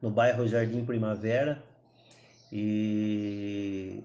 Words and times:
no 0.00 0.10
bairro 0.10 0.48
Jardim 0.48 0.86
Primavera 0.86 1.62
e 2.50 4.02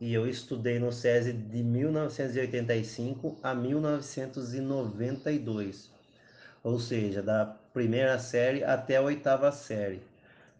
e 0.00 0.12
eu 0.12 0.28
estudei 0.28 0.78
no 0.78 0.92
SESI 0.92 1.32
de 1.32 1.62
1985 1.62 3.38
a 3.42 3.54
1992, 3.54 5.90
ou 6.62 6.78
seja, 6.78 7.22
da 7.22 7.46
primeira 7.72 8.18
série 8.18 8.62
até 8.62 8.96
a 8.96 9.02
oitava 9.02 9.50
série. 9.52 10.02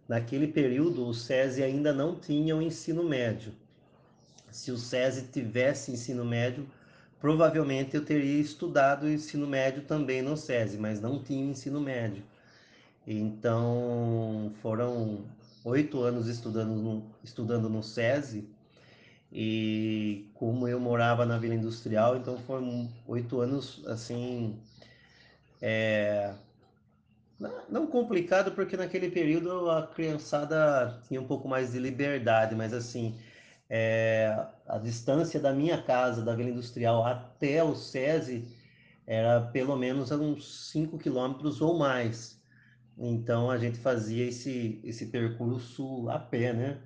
Naquele 0.09 0.47
período, 0.47 1.06
o 1.06 1.12
SESI 1.12 1.62
ainda 1.62 1.93
não 1.93 2.15
tinha 2.15 2.56
o 2.56 2.62
ensino 2.62 3.05
médio. 3.05 3.53
Se 4.51 4.70
o 4.70 4.78
SESI 4.78 5.28
tivesse 5.33 5.91
ensino 5.91 6.25
médio, 6.25 6.67
provavelmente 7.21 7.95
eu 7.95 8.03
teria 8.05 8.41
estudado 8.41 9.05
o 9.05 9.11
ensino 9.11 9.47
médio 9.47 9.83
também 9.83 10.23
no 10.23 10.37
SESI, 10.37 10.78
mas 10.78 11.00
não 11.00 11.23
tinha 11.23 11.45
ensino 11.45 11.81
médio. 11.81 12.23
Então, 13.06 14.50
foram 14.62 15.27
oito 15.65 16.00
anos 16.00 16.27
estudando 16.27 16.75
no, 16.75 17.05
estudando 17.23 17.69
no 17.69 17.83
SESI 17.83 18.56
e 19.32 20.30
como 20.34 20.69
eu 20.69 20.80
morava 20.80 21.27
na 21.27 21.38
Vila 21.38 21.55
Industrial, 21.55 22.16
então 22.16 22.38
foram 22.38 22.88
oito 23.06 23.41
anos 23.41 23.82
assim. 23.86 24.58
É, 25.60 26.32
não 27.69 27.86
complicado, 27.86 28.52
porque 28.52 28.77
naquele 28.77 29.10
período 29.10 29.70
a 29.70 29.86
criançada 29.86 31.00
tinha 31.06 31.20
um 31.20 31.27
pouco 31.27 31.48
mais 31.48 31.72
de 31.72 31.78
liberdade, 31.78 32.54
mas 32.54 32.72
assim, 32.72 33.19
é, 33.69 34.47
a 34.66 34.78
distância 34.78 35.41
da 35.41 35.52
minha 35.52 35.82
casa, 35.82 36.22
da 36.24 36.34
Vila 36.34 36.50
Industrial, 36.50 37.04
até 37.04 37.62
o 37.62 37.74
SESI 37.74 38.44
era 39.06 39.41
pelo 39.41 39.77
menos 39.77 40.10
uns 40.10 40.70
5 40.70 40.98
quilômetros 40.98 41.60
ou 41.60 41.78
mais. 41.78 42.41
Então 42.98 43.50
a 43.50 43.58
gente 43.58 43.78
fazia 43.78 44.27
esse, 44.27 44.80
esse 44.82 45.06
percurso 45.06 46.08
a 46.08 46.19
pé, 46.19 46.52
né? 46.52 46.78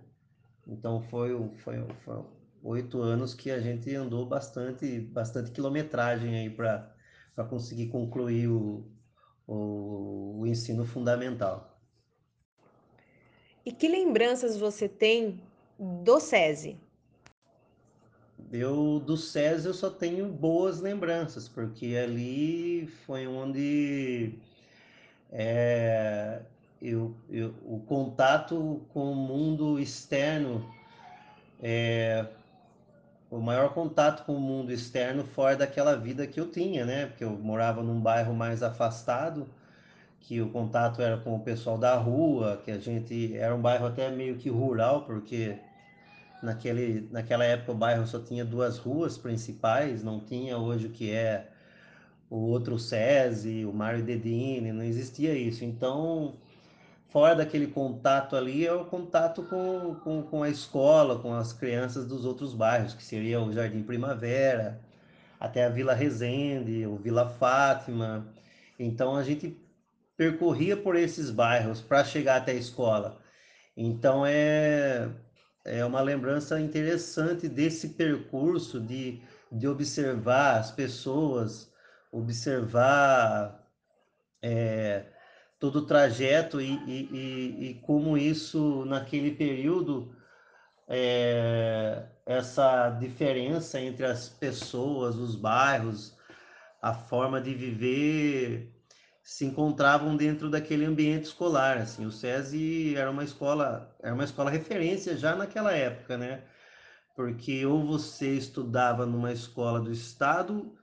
Então 0.71 1.03
foi, 1.03 1.37
foi, 1.57 1.85
foi 2.05 2.25
oito 2.63 3.03
anos 3.03 3.35
que 3.35 3.51
a 3.51 3.61
gente 3.61 3.93
andou 3.95 4.25
bastante, 4.25 5.01
bastante 5.01 5.51
quilometragem 5.51 6.37
aí 6.37 6.49
para 6.49 6.95
conseguir 7.49 7.89
concluir 7.89 8.49
o, 8.49 8.89
o, 9.49 10.39
o 10.39 10.47
ensino 10.47 10.85
fundamental. 10.85 11.77
E 13.67 13.73
que 13.73 13.89
lembranças 13.89 14.57
você 14.57 14.89
tem 14.89 15.43
do 15.77 16.21
SESI? 16.21 16.79
Eu 18.53 19.01
do 19.01 19.17
SESI 19.17 19.67
eu 19.67 19.75
só 19.75 19.91
tenho 19.91 20.29
boas 20.29 20.81
lembranças, 20.81 21.49
porque 21.49 21.97
ali 21.97 22.87
foi 23.05 23.27
onde 23.27 24.39
é, 25.31 26.43
eu, 26.81 27.15
eu, 27.29 27.55
o 27.65 27.81
contato 27.81 28.81
com 28.93 29.13
o 29.13 29.15
mundo 29.15 29.79
externo, 29.79 30.65
é, 31.63 32.27
o 33.31 33.39
maior 33.39 33.75
contato 33.75 34.25
com 34.25 34.35
o 34.35 34.41
mundo 34.41 34.73
externo 34.73 35.25
fora 35.25 35.57
daquela 35.57 35.97
vida 35.97 36.27
que 36.27 36.41
eu 36.41 36.51
tinha, 36.51 36.85
né? 36.85 37.07
Porque 37.07 37.25
eu 37.25 37.31
morava 37.31 37.83
num 37.83 38.01
bairro 38.01 38.35
mais 38.35 38.63
afastado, 38.63 39.47
que 40.21 40.41
o 40.41 40.51
contato 40.51 41.03
era 41.03 41.17
com 41.19 41.35
o 41.35 41.41
pessoal 41.41 41.79
da 41.79 41.97
rua, 41.97 42.61
que 42.65 42.71
a 42.71 42.79
gente 42.79 43.37
era 43.37 43.55
um 43.55 43.61
bairro 43.61 43.87
até 43.87 44.11
meio 44.11 44.37
que 44.37 44.49
rural, 44.49 45.05
porque 45.05 45.59
naquele, 46.43 47.09
naquela 47.11 47.45
época 47.45 47.73
o 47.73 47.75
bairro 47.75 48.07
só 48.07 48.19
tinha 48.19 48.45
duas 48.45 48.79
ruas 48.79 49.19
principais, 49.19 50.03
não 50.03 50.21
tinha 50.21 50.57
hoje 50.59 50.87
o 50.87 50.91
que 50.91 51.11
é 51.13 51.49
o 52.31 52.37
outro 52.37 52.79
SESI, 52.79 53.65
o 53.67 53.73
Mário 53.73 54.05
Dedini, 54.05 54.73
não 54.73 54.85
existia 54.85 55.35
isso. 55.35 55.65
Então, 55.65 56.37
fora 57.11 57.35
daquele 57.35 57.67
contato 57.67 58.37
ali, 58.37 58.67
é 58.67 58.73
o 58.73 58.85
contato 58.85 59.43
com, 59.43 59.97
com, 59.97 60.23
com 60.23 60.43
a 60.43 60.49
escola, 60.49 61.19
com 61.19 61.35
as 61.35 61.53
crianças 61.53 62.07
dos 62.07 62.25
outros 62.25 62.55
bairros, 62.55 62.95
que 62.95 63.03
seria 63.03 63.41
o 63.41 63.53
Jardim 63.53 63.83
Primavera, 63.83 64.81
até 65.39 65.65
a 65.65 65.69
Vila 65.69 65.93
Resende, 65.93 66.87
o 66.87 66.97
Vila 66.97 67.29
Fátima. 67.29 68.27
Então, 68.79 69.17
a 69.17 69.25
gente 69.25 69.57
percorria 70.17 70.77
por 70.77 70.97
esses 70.97 71.31
bairros 71.31 71.81
para 71.81 72.05
chegar 72.05 72.37
até 72.37 72.53
a 72.53 72.57
escola. 72.57 73.19
Então, 73.77 74.25
é, 74.25 75.09
é 75.65 75.85
uma 75.85 76.01
lembrança 76.01 76.61
interessante 76.61 77.49
desse 77.49 77.91
percurso 77.91 78.79
de, 78.81 79.21
de 79.51 79.67
observar 79.67 80.59
as 80.59 80.71
pessoas, 80.71 81.73
observar 82.13 83.67
é, 84.43 85.07
todo 85.61 85.81
o 85.81 85.87
trajeto 85.87 86.61
e, 86.61 86.73
e, 86.87 87.71
e, 87.71 87.75
como 87.83 88.17
isso, 88.17 88.85
naquele 88.87 89.31
período, 89.33 90.17
é, 90.89 92.05
essa 92.27 92.91
diferença 92.91 93.81
entre 93.81 94.07
as 94.07 94.29
pessoas, 94.29 95.17
os 95.17 95.37
bairros, 95.37 96.17
a 96.83 96.95
forma 96.95 97.41
de 97.41 97.55
viver 97.55 98.75
se 99.23 99.45
encontravam 99.45 100.17
dentro 100.17 100.51
daquele 100.51 100.85
ambiente 100.85 101.25
escolar, 101.25 101.79
assim, 101.79 102.07
o 102.07 102.11
SESI 102.11 102.97
era 102.97 103.11
uma 103.11 103.23
escola, 103.23 103.95
era 104.03 104.15
uma 104.15 104.25
escola 104.25 104.51
referência 104.51 105.17
já 105.17 105.37
naquela 105.37 105.73
época, 105.73 106.17
né? 106.17 106.43
Porque 107.15 107.65
ou 107.67 107.87
você 107.87 108.31
estudava 108.35 109.07
numa 109.07 109.33
escola 109.33 109.79
do 109.79 109.93
estado 109.93 110.75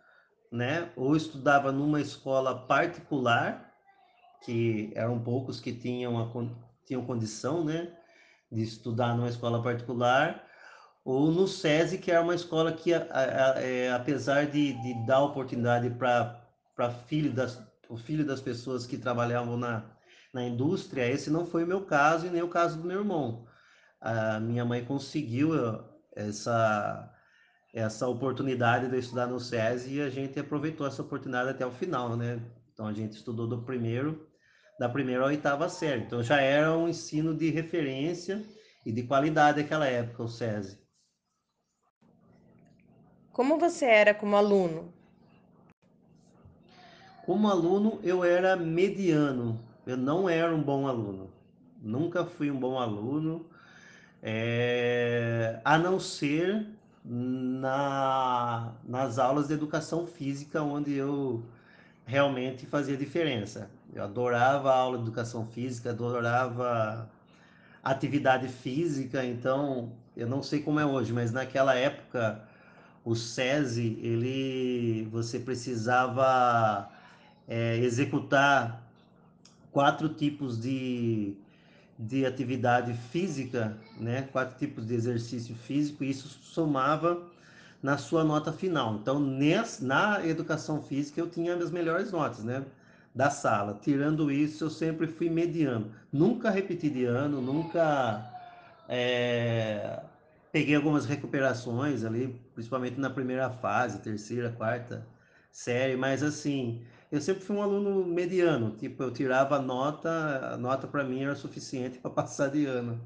né? 0.51 0.91
Ou 0.95 1.15
estudava 1.15 1.71
numa 1.71 2.01
escola 2.01 2.65
particular, 2.67 3.66
que 4.43 4.91
eram 4.95 5.19
poucos 5.19 5.59
que 5.59 5.73
tinham, 5.73 6.19
a, 6.19 6.29
tinham 6.85 7.05
condição, 7.05 7.63
né? 7.63 7.91
De 8.51 8.61
estudar 8.63 9.15
numa 9.15 9.29
escola 9.29 9.61
particular, 9.61 10.45
ou 11.03 11.31
no 11.31 11.47
SESI, 11.47 11.97
que 11.97 12.11
é 12.11 12.19
uma 12.19 12.35
escola 12.35 12.71
que, 12.71 12.93
a, 12.93 13.07
a, 13.11 13.61
é, 13.61 13.91
apesar 13.91 14.45
de, 14.45 14.73
de 14.81 15.05
dar 15.05 15.23
oportunidade 15.23 15.89
para 15.89 16.91
filho 17.07 17.31
das, 17.31 17.61
o 17.89 17.97
filho 17.97 18.25
das 18.25 18.41
pessoas 18.41 18.85
que 18.85 18.97
trabalhavam 18.97 19.57
na, 19.57 19.85
na 20.33 20.43
indústria, 20.43 21.09
esse 21.09 21.29
não 21.29 21.45
foi 21.45 21.63
o 21.63 21.67
meu 21.67 21.81
caso 21.85 22.27
e 22.27 22.29
nem 22.29 22.41
o 22.41 22.49
caso 22.49 22.77
do 22.77 22.87
meu 22.87 22.99
irmão. 22.99 23.47
A 23.99 24.39
minha 24.39 24.63
mãe 24.65 24.83
conseguiu 24.85 25.53
essa 26.15 27.13
essa 27.73 28.07
oportunidade 28.07 28.89
de 28.89 28.97
estudar 28.97 29.27
no 29.27 29.39
SESI 29.39 29.95
e 29.95 30.01
a 30.01 30.09
gente 30.09 30.39
aproveitou 30.39 30.87
essa 30.87 31.01
oportunidade 31.01 31.49
até 31.49 31.65
o 31.65 31.71
final, 31.71 32.15
né? 32.15 32.41
Então 32.73 32.87
a 32.87 32.93
gente 32.93 33.13
estudou 33.13 33.47
do 33.47 33.61
primeiro, 33.61 34.27
da 34.77 34.87
primeira 34.87 35.23
à 35.23 35.27
oitava 35.27 35.69
série. 35.69 36.01
Então 36.01 36.21
já 36.21 36.39
era 36.39 36.77
um 36.77 36.87
ensino 36.87 37.33
de 37.33 37.49
referência 37.49 38.43
e 38.85 38.91
de 38.91 39.03
qualidade 39.03 39.61
naquela 39.61 39.87
época, 39.87 40.23
o 40.23 40.27
SESI. 40.27 40.77
Como 43.31 43.59
você 43.59 43.85
era 43.85 44.13
como 44.13 44.35
aluno? 44.35 44.93
Como 47.25 47.47
aluno, 47.47 47.99
eu 48.03 48.23
era 48.23 48.55
mediano. 48.55 49.59
Eu 49.85 49.97
não 49.97 50.29
era 50.29 50.53
um 50.53 50.61
bom 50.61 50.87
aluno. 50.87 51.29
Nunca 51.81 52.25
fui 52.25 52.49
um 52.49 52.59
bom 52.59 52.79
aluno. 52.79 53.45
É... 54.23 55.59
A 55.63 55.77
não 55.77 55.99
ser 55.99 56.67
na, 57.03 58.73
nas 58.83 59.19
aulas 59.19 59.47
de 59.47 59.53
educação 59.53 60.07
física, 60.07 60.61
onde 60.61 60.93
eu 60.93 61.43
realmente 62.05 62.65
fazia 62.65 62.97
diferença. 62.97 63.69
Eu 63.93 64.03
adorava 64.03 64.71
a 64.71 64.75
aula 64.75 64.97
de 64.97 65.03
educação 65.03 65.47
física, 65.47 65.91
adorava 65.91 67.09
atividade 67.83 68.47
física, 68.47 69.23
então 69.23 69.91
eu 70.15 70.27
não 70.27 70.43
sei 70.43 70.61
como 70.61 70.79
é 70.79 70.85
hoje, 70.85 71.13
mas 71.13 71.31
naquela 71.31 71.73
época 71.75 72.41
o 73.05 73.15
SESI, 73.15 73.97
ele, 74.01 75.07
você 75.09 75.39
precisava 75.39 76.89
é, 77.47 77.77
executar 77.77 78.83
quatro 79.71 80.09
tipos 80.09 80.59
de, 80.59 81.37
de 81.97 82.25
atividade 82.25 82.93
física, 82.93 83.77
né? 83.97 84.23
quatro 84.23 84.57
tipos 84.57 84.85
de 84.85 84.93
exercício 84.93 85.55
físico, 85.55 86.03
e 86.03 86.09
isso 86.09 86.27
somava 86.27 87.25
na 87.81 87.97
sua 87.97 88.23
nota 88.25 88.51
final. 88.51 88.95
Então, 88.95 89.19
nessa, 89.19 89.85
na 89.85 90.27
educação 90.27 90.81
física, 90.81 91.21
eu 91.21 91.29
tinha 91.29 91.55
as 91.55 91.71
melhores 91.71 92.11
notas 92.11 92.43
né? 92.43 92.65
Da 93.17 93.31
sala. 93.31 93.79
Tirando 93.81 94.31
isso, 94.31 94.65
eu 94.65 94.69
sempre 94.69 95.07
fui 95.07 95.29
mediano. 95.29 95.91
Nunca 96.13 96.51
repeti 96.51 96.87
de 96.89 97.03
ano, 97.03 97.41
nunca 97.41 98.23
é, 98.87 99.99
peguei 100.51 100.75
algumas 100.75 101.05
recuperações 101.05 102.05
ali, 102.05 102.39
principalmente 102.53 102.99
na 102.99 103.09
primeira 103.09 103.49
fase, 103.49 103.99
terceira, 103.99 104.51
quarta 104.51 105.05
série, 105.51 105.97
mas 105.97 106.21
assim, 106.21 106.85
eu 107.11 107.19
sempre 107.19 107.43
fui 107.43 107.55
um 107.55 107.63
aluno 107.63 108.05
mediano, 108.05 108.75
tipo, 108.77 109.01
eu 109.01 109.11
tirava 109.11 109.59
nota, 109.59 110.53
a 110.53 110.57
nota 110.57 110.85
para 110.87 111.03
mim 111.03 111.23
era 111.23 111.35
suficiente 111.35 111.97
para 111.99 112.11
passar 112.11 112.49
de 112.49 112.67
ano. 112.67 113.01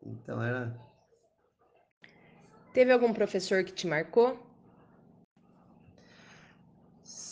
Então 0.00 0.40
era. 0.40 0.72
Teve 2.72 2.92
algum 2.92 3.12
professor 3.12 3.64
que 3.64 3.72
te 3.72 3.88
marcou? 3.88 4.49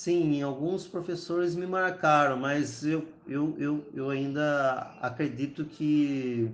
Sim, 0.09 0.41
alguns 0.41 0.87
professores 0.87 1.55
me 1.55 1.67
marcaram, 1.67 2.35
mas 2.35 2.83
eu, 2.83 3.07
eu, 3.27 3.55
eu, 3.59 3.85
eu 3.93 4.09
ainda 4.09 4.97
acredito 5.03 5.67
que 5.67 6.51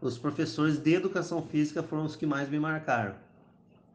os 0.00 0.16
professores 0.16 0.78
de 0.78 0.94
educação 0.94 1.42
física 1.42 1.82
foram 1.82 2.04
os 2.04 2.14
que 2.14 2.24
mais 2.24 2.48
me 2.48 2.60
marcaram. 2.60 3.16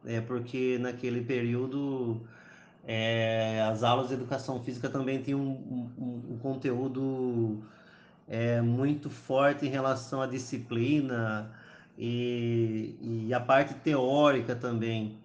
É 0.04 0.20
porque 0.20 0.76
naquele 0.78 1.22
período 1.22 2.20
é, 2.86 3.66
as 3.72 3.82
aulas 3.82 4.08
de 4.08 4.14
educação 4.16 4.62
física 4.62 4.90
também 4.90 5.22
tinham 5.22 5.40
um, 5.40 5.90
um, 5.98 6.34
um 6.34 6.38
conteúdo 6.42 7.58
é, 8.28 8.60
muito 8.60 9.08
forte 9.08 9.64
em 9.64 9.70
relação 9.70 10.20
à 10.20 10.26
disciplina 10.26 11.50
e, 11.96 13.26
e 13.28 13.32
a 13.32 13.40
parte 13.40 13.72
teórica 13.76 14.54
também. 14.54 15.16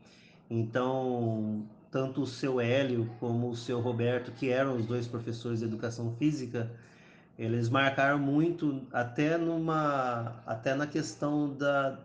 Então, 0.50 1.68
tanto 1.98 2.22
o 2.22 2.28
seu 2.28 2.62
Hélio 2.62 3.10
como 3.20 3.50
o 3.50 3.56
seu 3.56 3.82
Roberto, 3.82 4.32
que 4.32 4.52
eram 4.52 4.76
os 4.76 4.86
dois 4.86 5.08
professores 5.08 5.62
de 5.62 5.66
educação 5.66 6.16
física, 6.20 6.72
eles 7.40 7.70
marcaram 7.70 8.20
muito 8.20 8.84
até 8.94 9.36
numa 9.36 10.44
até 10.46 10.76
na 10.76 10.86
questão 10.86 11.52
da, 11.56 11.98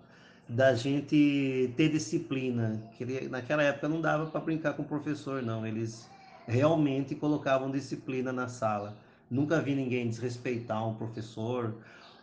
da 0.49 0.75
gente 0.75 1.75
ter 1.77 1.91
disciplina. 1.91 2.81
Que 2.97 3.29
naquela 3.29 3.63
época 3.63 3.87
não 3.87 4.01
dava 4.01 4.25
para 4.25 4.41
brincar 4.41 4.73
com 4.73 4.81
o 4.81 4.87
professor, 4.87 5.43
não. 5.43 5.67
Eles 5.67 6.09
realmente 6.47 7.15
colocavam 7.15 7.71
disciplina 7.71 8.33
na 8.33 8.49
sala. 8.49 8.97
Nunca 9.31 9.61
vi 9.61 9.75
ninguém 9.75 10.09
desrespeitar 10.09 10.89
um 10.89 10.95
professor 10.95 11.75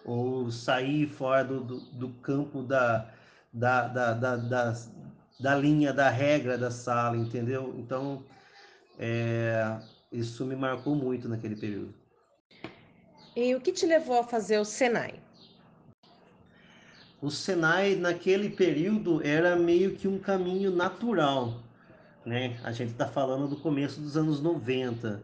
ou 0.04 0.50
sair 0.50 1.06
fora 1.08 1.44
do, 1.44 1.64
do, 1.64 1.80
do 1.92 2.10
campo 2.24 2.64
da, 2.64 3.12
da, 3.54 3.88
da, 3.88 4.14
da, 4.16 4.38
da 5.40 5.56
linha, 5.56 5.94
da 5.94 6.10
regra 6.10 6.58
da 6.58 6.70
sala, 6.70 7.16
entendeu? 7.16 7.74
Então, 7.78 8.24
é, 8.98 9.80
isso 10.12 10.46
me 10.46 10.56
marcou 10.56 10.96
muito 10.96 11.30
naquele 11.30 11.56
período. 11.56 11.94
E 13.36 13.56
o 13.56 13.62
que 13.62 13.72
te 13.72 13.86
levou 13.86 14.20
a 14.20 14.24
fazer 14.24 14.60
o 14.60 14.66
Senai? 14.66 15.14
O 17.22 17.30
Senai 17.30 17.96
naquele 17.96 18.50
período 18.50 19.26
era 19.26 19.56
meio 19.56 19.96
que 19.96 20.08
um 20.08 20.20
caminho 20.20 20.72
natural, 20.72 21.62
né? 22.26 22.60
A 22.64 22.72
gente 22.72 22.92
está 22.92 23.08
falando 23.08 23.48
do 23.48 23.56
começo 23.56 24.02
dos 24.02 24.18
anos 24.18 24.42
90. 24.42 25.22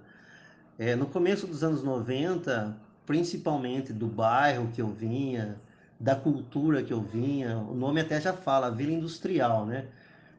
É, 0.78 0.96
no 0.96 1.06
começo 1.08 1.48
dos 1.48 1.64
anos 1.64 1.84
90, 1.84 2.78
principalmente 3.06 3.94
do 3.94 4.08
bairro 4.08 4.72
que 4.74 4.82
eu 4.82 4.90
vinha, 4.90 5.60
da 6.00 6.16
cultura 6.16 6.84
que 6.84 6.92
eu 6.92 7.02
vinha, 7.02 7.58
o 7.58 7.74
nome 7.74 8.02
até 8.02 8.20
já 8.20 8.34
fala, 8.34 8.70
Vila 8.70 8.92
Industrial, 8.92 9.66
né? 9.66 9.88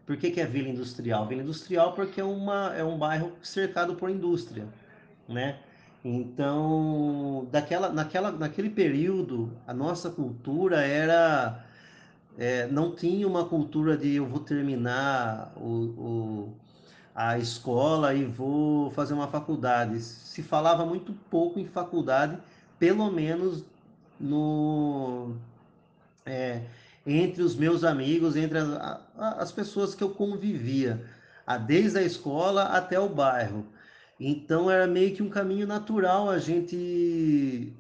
Por 0.07 0.17
que, 0.17 0.31
que 0.31 0.41
é 0.41 0.47
Vila 0.47 0.69
Industrial? 0.69 1.27
Vila 1.27 1.43
Industrial 1.43 1.93
porque 1.93 2.21
é, 2.21 2.25
uma, 2.25 2.73
é 2.77 2.85
um 2.85 2.97
bairro 2.97 3.33
cercado 3.43 3.97
por 3.97 4.09
indústria, 4.09 4.69
né? 5.29 5.59
Então, 6.05 7.49
daquela, 7.51 7.89
naquela, 7.91 8.31
naquele 8.31 8.71
período, 8.71 9.53
a 9.67 9.75
nossa 9.75 10.09
cultura 10.09 10.81
era. 10.83 11.65
É, 12.39 12.67
não 12.69 12.95
tinha 12.95 13.27
uma 13.27 13.47
cultura 13.47 13.97
de 13.97 14.17
eu 14.17 14.27
vou 14.27 14.41
terminar 14.41 15.53
o, 15.57 15.71
o, 15.99 16.55
a 17.15 17.39
escola 17.39 18.15
e 18.15 18.25
vou 18.25 18.91
fazer 18.93 19.15
uma 19.15 19.27
faculdade. 19.27 20.01
Se 20.01 20.43
falava 20.43 20.85
muito 20.87 21.13
pouco 21.31 21.59
em 21.59 21.67
faculdade, 21.67 22.39
pelo 22.79 23.11
menos 23.11 23.65
no, 24.21 25.35
é, 26.25 26.63
entre 27.07 27.43
os 27.43 27.55
meus 27.55 27.85
amigos, 27.85 28.37
entre 28.37 28.59
as, 28.59 29.01
as 29.17 29.53
pessoas 29.53 29.95
que 29.95 30.03
eu 30.03 30.11
convivia, 30.11 31.01
desde 31.67 31.99
a 31.99 32.03
escola 32.03 32.65
até 32.65 32.99
o 32.99 33.09
bairro. 33.09 33.65
Então 34.19 34.71
era 34.71 34.87
meio 34.87 35.15
que 35.15 35.23
um 35.23 35.31
caminho 35.31 35.67
natural 35.67 36.29
a 36.29 36.39
gente 36.39 37.73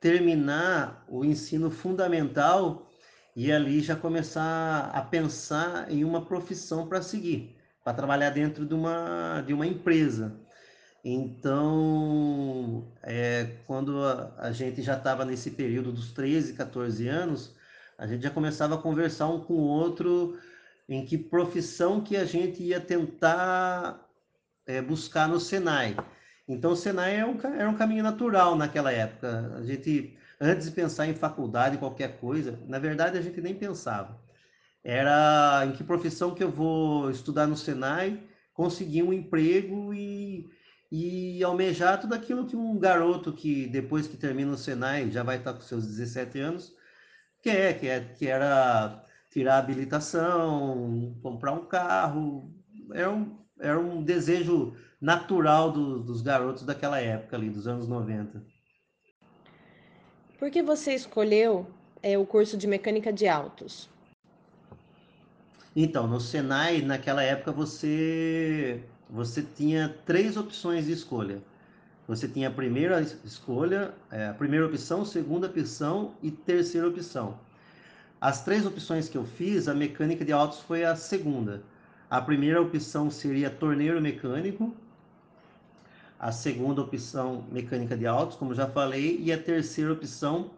terminar 0.00 1.04
o 1.08 1.24
ensino 1.24 1.70
fundamental 1.70 2.90
e 3.36 3.52
ali 3.52 3.80
já 3.80 3.94
começar 3.94 4.90
a 4.92 5.02
pensar 5.02 5.90
em 5.90 6.04
uma 6.04 6.24
profissão 6.24 6.86
para 6.86 7.02
seguir, 7.02 7.56
para 7.84 7.94
trabalhar 7.94 8.30
dentro 8.30 8.64
de 8.64 8.74
uma, 8.74 9.42
de 9.46 9.52
uma 9.52 9.66
empresa. 9.66 10.34
Então, 11.04 12.86
é, 13.02 13.56
quando 13.66 14.04
a, 14.04 14.32
a 14.38 14.52
gente 14.52 14.82
já 14.82 14.96
estava 14.96 15.24
nesse 15.24 15.50
período 15.50 15.90
dos 15.92 16.12
13, 16.12 16.54
14 16.54 17.08
anos, 17.08 17.54
a 18.02 18.06
gente 18.08 18.24
já 18.24 18.30
começava 18.30 18.74
a 18.74 18.78
conversar 18.78 19.28
um 19.28 19.38
com 19.38 19.54
o 19.54 19.68
outro 19.68 20.36
em 20.88 21.06
que 21.06 21.16
profissão 21.16 22.00
que 22.00 22.16
a 22.16 22.24
gente 22.24 22.60
ia 22.60 22.80
tentar 22.80 24.04
é, 24.66 24.82
buscar 24.82 25.28
no 25.28 25.38
Senai. 25.38 25.96
Então, 26.48 26.72
o 26.72 26.76
Senai 26.76 27.20
é 27.20 27.24
um, 27.24 27.38
era 27.40 27.70
um 27.70 27.76
caminho 27.76 28.02
natural 28.02 28.56
naquela 28.56 28.90
época. 28.90 29.54
A 29.56 29.62
gente, 29.62 30.18
antes 30.40 30.66
de 30.66 30.72
pensar 30.72 31.06
em 31.06 31.14
faculdade, 31.14 31.78
qualquer 31.78 32.18
coisa, 32.18 32.58
na 32.66 32.80
verdade, 32.80 33.16
a 33.16 33.22
gente 33.22 33.40
nem 33.40 33.54
pensava. 33.54 34.20
Era 34.82 35.64
em 35.64 35.70
que 35.70 35.84
profissão 35.84 36.34
que 36.34 36.42
eu 36.42 36.50
vou 36.50 37.08
estudar 37.08 37.46
no 37.46 37.56
Senai, 37.56 38.20
conseguir 38.52 39.04
um 39.04 39.12
emprego 39.12 39.94
e, 39.94 40.50
e 40.90 41.44
almejar 41.44 42.00
tudo 42.00 42.16
aquilo 42.16 42.46
que 42.48 42.56
um 42.56 42.76
garoto 42.80 43.32
que, 43.32 43.68
depois 43.68 44.08
que 44.08 44.16
termina 44.16 44.50
o 44.50 44.58
Senai, 44.58 45.08
já 45.08 45.22
vai 45.22 45.36
estar 45.36 45.52
com 45.52 45.60
seus 45.60 45.86
17 45.86 46.40
anos, 46.40 46.81
quer, 47.42 47.78
que, 47.78 47.88
é, 47.88 48.00
que 48.00 48.26
era 48.26 49.04
tirar 49.30 49.56
a 49.56 49.58
habilitação, 49.58 51.14
comprar 51.22 51.52
um 51.52 51.66
carro. 51.66 52.50
Era 52.94 53.10
um, 53.10 53.38
era 53.58 53.78
um 53.78 54.02
desejo 54.02 54.74
natural 55.00 55.72
do, 55.72 55.98
dos 55.98 56.22
garotos 56.22 56.64
daquela 56.64 57.00
época 57.00 57.36
ali, 57.36 57.50
dos 57.50 57.66
anos 57.66 57.88
90. 57.88 58.42
Por 60.38 60.50
que 60.50 60.62
você 60.62 60.94
escolheu 60.94 61.66
é, 62.02 62.16
o 62.16 62.26
curso 62.26 62.56
de 62.56 62.66
mecânica 62.66 63.12
de 63.12 63.28
autos? 63.28 63.90
Então, 65.74 66.06
no 66.06 66.20
Senai, 66.20 66.82
naquela 66.82 67.22
época, 67.22 67.50
você, 67.50 68.84
você 69.08 69.42
tinha 69.42 69.88
três 70.04 70.36
opções 70.36 70.86
de 70.86 70.92
escolha. 70.92 71.42
Você 72.08 72.26
tinha 72.26 72.48
a 72.48 72.50
primeira 72.50 73.00
escolha, 73.00 73.94
é, 74.10 74.28
a 74.28 74.34
primeira 74.34 74.66
opção, 74.66 75.04
segunda 75.04 75.46
opção 75.46 76.14
e 76.22 76.30
terceira 76.30 76.88
opção. 76.88 77.38
As 78.20 78.44
três 78.44 78.66
opções 78.66 79.08
que 79.08 79.16
eu 79.16 79.24
fiz, 79.24 79.68
a 79.68 79.74
mecânica 79.74 80.24
de 80.24 80.32
autos 80.32 80.60
foi 80.60 80.84
a 80.84 80.94
segunda. 80.96 81.62
A 82.10 82.20
primeira 82.20 82.60
opção 82.60 83.10
seria 83.10 83.50
torneiro 83.50 84.00
mecânico, 84.00 84.74
a 86.18 86.30
segunda 86.30 86.80
opção 86.80 87.44
mecânica 87.50 87.96
de 87.96 88.06
autos, 88.06 88.36
como 88.36 88.54
já 88.54 88.68
falei, 88.68 89.18
e 89.20 89.32
a 89.32 89.38
terceira 89.38 89.92
opção 89.92 90.50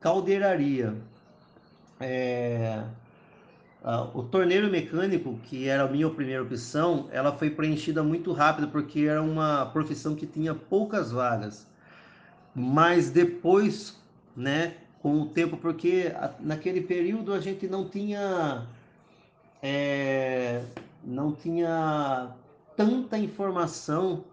caldeiraria. 0.00 0.94
É... 2.00 2.84
o 4.14 4.22
torneiro 4.22 4.70
mecânico, 4.70 5.38
que 5.42 5.68
era 5.68 5.82
a 5.84 5.88
minha 5.88 6.08
primeira 6.08 6.42
opção, 6.42 7.08
ela 7.10 7.32
foi 7.32 7.50
preenchida 7.50 8.02
muito 8.02 8.32
rápido 8.32 8.68
porque 8.68 9.00
era 9.00 9.20
uma 9.20 9.66
profissão 9.66 10.14
que 10.14 10.26
tinha 10.26 10.54
poucas 10.54 11.10
vagas. 11.10 11.66
Mas 12.54 13.10
depois, 13.10 14.00
né, 14.36 14.74
com 15.00 15.22
o 15.22 15.26
tempo, 15.26 15.56
porque 15.56 16.12
naquele 16.38 16.80
período 16.80 17.32
a 17.32 17.40
gente 17.40 17.66
não 17.66 17.88
tinha 17.88 18.68
é, 19.60 20.62
não 21.02 21.32
tinha 21.32 22.30
tanta 22.76 23.18
informação 23.18 24.24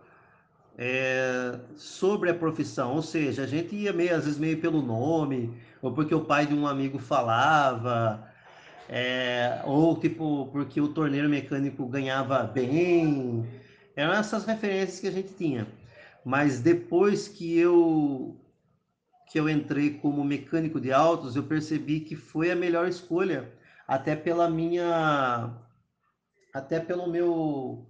é, 0.77 1.59
sobre 1.75 2.29
a 2.29 2.33
profissão, 2.35 2.95
ou 2.95 3.01
seja, 3.01 3.43
a 3.43 3.47
gente 3.47 3.75
ia 3.75 3.91
meio, 3.91 4.15
às 4.15 4.25
vezes 4.25 4.39
meio 4.39 4.61
pelo 4.61 4.81
nome, 4.81 5.53
ou 5.81 5.91
porque 5.91 6.13
o 6.13 6.21
pai 6.21 6.45
de 6.45 6.53
um 6.53 6.67
amigo 6.67 6.99
falava, 6.99 8.28
é, 8.89 9.61
ou 9.65 9.95
tipo 9.99 10.47
porque 10.51 10.81
o 10.81 10.87
torneiro 10.87 11.29
mecânico 11.29 11.85
ganhava 11.87 12.43
bem. 12.43 13.45
Eram 13.95 14.13
essas 14.13 14.45
referências 14.45 14.99
que 14.99 15.07
a 15.07 15.11
gente 15.11 15.33
tinha. 15.35 15.67
Mas 16.25 16.59
depois 16.59 17.27
que 17.27 17.57
eu 17.57 18.35
que 19.31 19.39
eu 19.39 19.47
entrei 19.47 19.91
como 19.91 20.23
mecânico 20.23 20.81
de 20.81 20.91
autos, 20.91 21.35
eu 21.35 21.43
percebi 21.43 21.99
que 21.99 22.15
foi 22.15 22.49
a 22.49 22.55
melhor 22.55 22.87
escolha, 22.87 23.53
até 23.87 24.15
pela 24.15 24.49
minha 24.49 25.55
até 26.53 26.79
pelo 26.79 27.07
meu 27.07 27.85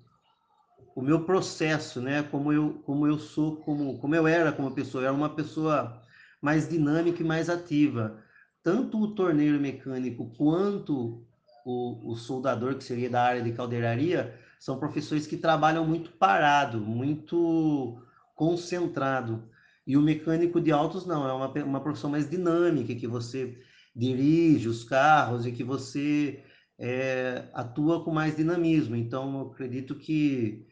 o 0.95 1.01
meu 1.01 1.23
processo, 1.23 2.01
né? 2.01 2.23
Como 2.23 2.51
eu 2.51 2.81
como 2.85 3.07
eu 3.07 3.17
sou, 3.17 3.55
como 3.57 3.97
como 3.99 4.15
eu 4.15 4.27
era 4.27 4.51
como 4.51 4.71
pessoa, 4.71 5.03
eu 5.03 5.07
era 5.07 5.15
uma 5.15 5.29
pessoa 5.29 6.01
mais 6.41 6.67
dinâmica 6.67 7.21
e 7.23 7.25
mais 7.25 7.49
ativa. 7.49 8.21
Tanto 8.63 9.01
o 9.01 9.15
torneiro 9.15 9.59
mecânico 9.59 10.31
quanto 10.37 11.25
o, 11.65 12.11
o 12.11 12.15
soldador, 12.15 12.75
que 12.75 12.83
seria 12.83 13.09
da 13.09 13.21
área 13.21 13.41
de 13.41 13.51
caldeiraria, 13.51 14.35
são 14.59 14.79
profissões 14.79 15.25
que 15.25 15.37
trabalham 15.37 15.85
muito 15.85 16.11
parado, 16.11 16.79
muito 16.81 18.01
concentrado. 18.35 19.49
E 19.87 19.97
o 19.97 20.01
mecânico 20.01 20.59
de 20.61 20.71
autos 20.71 21.05
não, 21.05 21.27
é 21.27 21.33
uma, 21.33 21.47
uma 21.63 21.81
profissão 21.81 22.09
mais 22.09 22.29
dinâmica, 22.29 22.93
que 22.93 23.07
você 23.07 23.57
dirige 23.95 24.67
os 24.67 24.83
carros 24.83 25.45
e 25.45 25.51
que 25.51 25.63
você 25.63 26.43
é, 26.77 27.45
atua 27.53 28.03
com 28.03 28.11
mais 28.11 28.35
dinamismo. 28.35 28.95
Então, 28.95 29.39
eu 29.39 29.51
acredito 29.51 29.95
que 29.95 30.65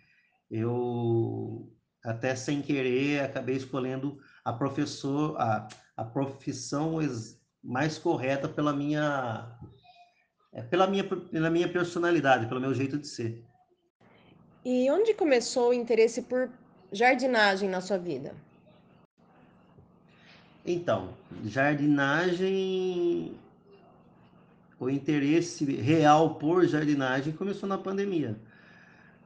eu, 0.49 1.71
até 2.03 2.35
sem 2.35 2.61
querer, 2.61 3.21
acabei 3.21 3.55
escolhendo 3.55 4.17
a, 4.43 4.53
professor, 4.53 5.35
a, 5.39 5.67
a 5.95 6.03
profissão 6.03 7.01
mais 7.63 7.97
correta 7.97 8.47
pela 8.47 8.73
minha, 8.73 9.57
é, 10.53 10.61
pela, 10.61 10.87
minha, 10.87 11.03
pela 11.03 11.49
minha 11.49 11.67
personalidade, 11.67 12.47
pelo 12.47 12.61
meu 12.61 12.73
jeito 12.73 12.97
de 12.97 13.07
ser. 13.07 13.43
E 14.63 14.89
onde 14.91 15.13
começou 15.13 15.69
o 15.69 15.73
interesse 15.73 16.23
por 16.23 16.49
jardinagem 16.91 17.69
na 17.69 17.81
sua 17.81 17.97
vida? 17.97 18.35
Então, 20.65 21.13
jardinagem, 21.45 23.33
o 24.77 24.89
interesse 24.89 25.63
real 25.63 26.35
por 26.35 26.67
jardinagem 26.67 27.31
começou 27.31 27.69
na 27.69 27.77
pandemia. 27.77 28.37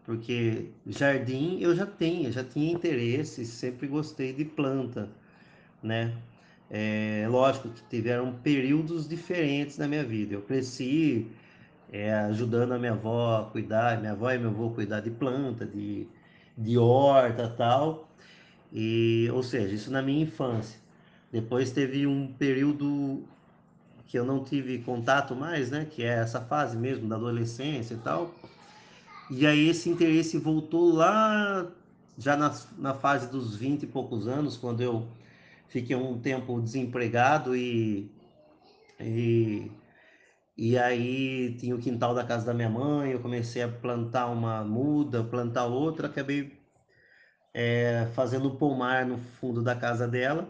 Porque 0.05 0.69
jardim 0.85 1.59
eu 1.59 1.75
já 1.75 1.85
tenho, 1.85 2.31
já 2.31 2.43
tinha 2.43 2.71
interesse, 2.71 3.45
sempre 3.45 3.87
gostei 3.87 4.33
de 4.33 4.45
planta, 4.45 5.09
né? 5.81 6.15
É 6.73 7.27
lógico 7.29 7.67
que 7.67 7.81
tiveram 7.89 8.31
períodos 8.31 9.05
diferentes 9.05 9.77
na 9.77 9.89
minha 9.89 10.05
vida. 10.05 10.35
Eu 10.35 10.41
cresci 10.41 11.27
é, 11.91 12.13
ajudando 12.13 12.71
a 12.71 12.79
minha 12.79 12.93
avó 12.93 13.41
a 13.41 13.51
cuidar, 13.51 13.99
minha 13.99 14.13
avó 14.13 14.31
e 14.31 14.39
meu 14.39 14.51
avô 14.51 14.69
cuidar 14.69 15.01
de 15.01 15.11
planta, 15.11 15.65
de, 15.65 16.07
de 16.57 16.77
horta 16.77 17.49
tal. 17.49 18.09
E, 18.71 19.29
ou 19.33 19.43
seja, 19.43 19.75
isso 19.75 19.91
na 19.91 20.01
minha 20.01 20.23
infância. 20.23 20.79
Depois 21.29 21.71
teve 21.71 22.07
um 22.07 22.31
período 22.31 23.25
que 24.07 24.17
eu 24.17 24.23
não 24.23 24.41
tive 24.41 24.79
contato 24.79 25.35
mais, 25.35 25.71
né? 25.71 25.85
Que 25.91 26.03
é 26.03 26.19
essa 26.19 26.39
fase 26.39 26.77
mesmo 26.77 27.05
da 27.09 27.17
adolescência 27.17 27.95
e 27.95 27.97
tal. 27.97 28.33
E 29.29 29.45
aí 29.45 29.67
esse 29.67 29.89
interesse 29.89 30.37
voltou 30.37 30.93
lá 30.93 31.69
já 32.17 32.37
na, 32.37 32.53
na 32.77 32.93
fase 32.93 33.29
dos 33.29 33.57
20 33.57 33.83
e 33.83 33.87
poucos 33.87 34.27
anos, 34.27 34.55
quando 34.55 34.81
eu 34.81 35.05
fiquei 35.71 35.95
um 35.95 36.19
tempo 36.19 36.61
desempregado 36.61 37.55
e, 37.55 38.11
e, 38.99 39.71
e 40.57 40.77
aí 40.77 41.55
tinha 41.57 41.73
o 41.73 41.79
quintal 41.79 42.13
da 42.13 42.25
casa 42.25 42.45
da 42.45 42.53
minha 42.53 42.69
mãe, 42.69 43.11
eu 43.11 43.21
comecei 43.21 43.63
a 43.63 43.69
plantar 43.69 44.27
uma 44.27 44.65
muda, 44.65 45.23
plantar 45.23 45.65
outra, 45.65 46.07
acabei 46.07 46.59
é, 47.53 48.07
fazendo 48.13 48.51
pomar 48.51 49.05
no 49.05 49.17
fundo 49.17 49.63
da 49.63 49.73
casa 49.73 50.07
dela. 50.07 50.47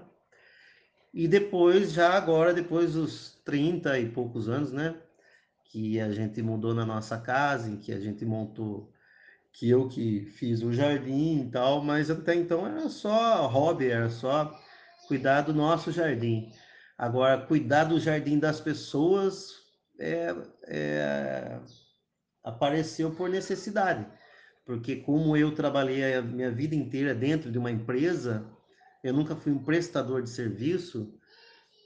E 1.13 1.27
depois, 1.27 1.91
já 1.93 2.13
agora, 2.13 2.53
depois 2.53 2.93
dos 2.93 3.39
30 3.45 3.99
e 3.99 4.09
poucos 4.09 4.49
anos, 4.49 4.71
né? 4.71 4.95
Que 5.65 5.99
a 5.99 6.11
gente 6.11 6.41
mudou 6.41 6.73
na 6.73 6.85
nossa 6.85 7.17
casa, 7.19 7.69
em 7.69 7.77
que 7.77 7.91
a 7.91 7.99
gente 7.99 8.25
montou, 8.25 8.91
que 9.53 9.69
eu 9.69 9.87
que 9.87 10.25
fiz 10.25 10.63
o 10.63 10.73
jardim 10.73 11.41
e 11.41 11.51
tal, 11.51 11.83
mas 11.83 12.09
até 12.09 12.33
então 12.33 12.65
era 12.65 12.89
só 12.89 13.45
hobby, 13.47 13.89
era 13.89 14.09
só 14.09 14.57
cuidar 15.07 15.41
do 15.41 15.53
nosso 15.53 15.91
jardim. 15.91 16.51
Agora, 16.97 17.45
cuidar 17.45 17.85
do 17.85 17.99
jardim 17.99 18.37
das 18.39 18.61
pessoas 18.61 19.49
é, 19.99 20.35
é, 20.67 21.59
apareceu 22.43 23.11
por 23.11 23.29
necessidade, 23.29 24.05
porque 24.65 24.97
como 24.97 25.35
eu 25.35 25.53
trabalhei 25.53 26.15
a 26.15 26.21
minha 26.21 26.51
vida 26.51 26.75
inteira 26.75 27.13
dentro 27.13 27.51
de 27.51 27.57
uma 27.57 27.71
empresa, 27.71 28.45
eu 29.03 29.13
nunca 29.13 29.35
fui 29.35 29.51
um 29.51 29.63
prestador 29.63 30.21
de 30.21 30.29
serviço, 30.29 31.13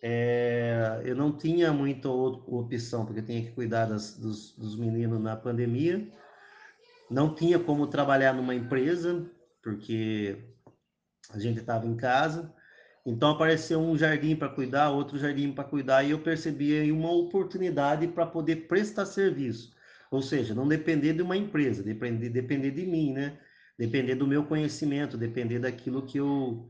é, 0.02 1.02
eu 1.04 1.16
não 1.16 1.36
tinha 1.36 1.74
muita 1.74 2.10
opção, 2.10 3.06
porque 3.06 3.22
eu 3.22 3.26
tinha 3.26 3.42
que 3.42 3.52
cuidar 3.52 3.86
das, 3.86 4.16
dos, 4.18 4.56
dos 4.56 4.78
meninos 4.78 5.20
na 5.20 5.36
pandemia, 5.36 6.08
não 7.10 7.34
tinha 7.34 7.58
como 7.58 7.88
trabalhar 7.88 8.34
numa 8.34 8.54
empresa, 8.54 9.26
porque 9.64 10.38
a 11.32 11.40
gente 11.40 11.60
estava 11.60 11.88
em 11.88 11.96
casa, 11.96 12.54
então 13.06 13.30
apareceu 13.30 13.80
um 13.80 13.98
jardim 13.98 14.36
para 14.36 14.50
cuidar, 14.50 14.90
outro 14.90 15.18
jardim 15.20 15.52
para 15.52 15.64
cuidar, 15.64 16.04
e 16.04 16.12
eu 16.12 16.20
percebi 16.20 16.78
aí 16.80 16.92
uma 16.92 17.12
oportunidade 17.12 18.08
para 18.08 18.26
poder 18.26 18.68
prestar 18.68 19.06
serviço. 19.06 19.76
Ou 20.10 20.22
seja, 20.22 20.56
não 20.56 20.68
depender 20.68 21.14
de 21.14 21.22
uma 21.22 21.38
empresa, 21.38 21.84
depender, 21.84 22.30
depender 22.30 22.72
de 22.72 22.86
mim, 22.86 23.14
né? 23.14 23.40
Depender 23.78 24.16
do 24.16 24.28
meu 24.28 24.46
conhecimento, 24.46 25.18
depender 25.18 25.60
daquilo 25.60 26.06
que 26.06 26.18
eu, 26.18 26.70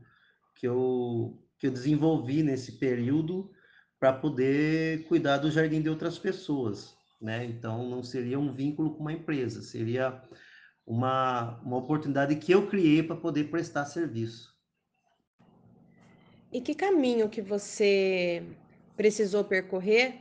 que 0.56 0.66
eu, 0.66 1.42
que 1.58 1.66
eu 1.68 1.70
desenvolvi 1.70 2.42
nesse 2.42 2.72
período 2.72 3.50
para 3.98 4.12
poder 4.12 5.04
cuidar 5.04 5.38
do 5.38 5.50
jardim 5.50 5.80
de 5.80 5.88
outras 5.88 6.18
pessoas, 6.18 6.94
né? 7.20 7.44
Então 7.44 7.88
não 7.88 8.02
seria 8.02 8.38
um 8.38 8.52
vínculo 8.52 8.94
com 8.94 9.00
uma 9.00 9.12
empresa, 9.12 9.62
seria 9.62 10.22
uma, 10.86 11.58
uma 11.62 11.78
oportunidade 11.78 12.36
que 12.36 12.52
eu 12.52 12.66
criei 12.68 13.02
para 13.02 13.16
poder 13.16 13.44
prestar 13.50 13.86
serviço. 13.86 14.55
E 16.52 16.60
que 16.60 16.74
caminho 16.74 17.28
que 17.28 17.42
você 17.42 18.42
precisou 18.96 19.44
percorrer 19.44 20.20